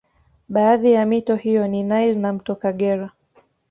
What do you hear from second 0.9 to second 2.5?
ya mito hiyo ni Nile na